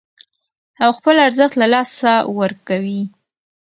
[0.83, 3.01] او خپل ارزښت له لاسه ورکوي